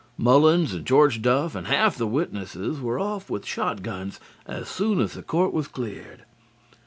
[0.17, 5.13] Mullins and George Duff and half the witnesses were off with shotguns as soon as
[5.13, 6.23] the court was cleared.